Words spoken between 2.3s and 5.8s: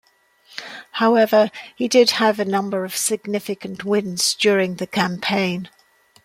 a number of significant wins during the campaign.